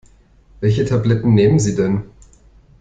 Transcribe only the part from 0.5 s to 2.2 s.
Welche Tabletten nehmen Sie denn?